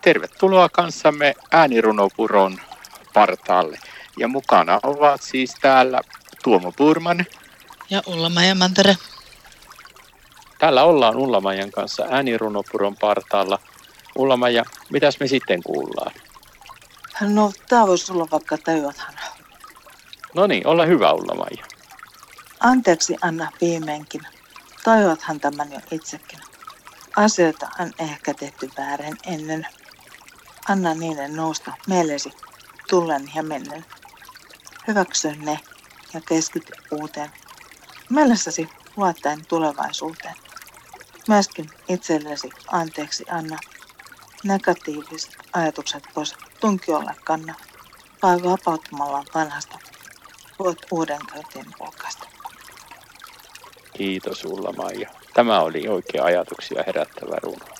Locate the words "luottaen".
38.96-39.46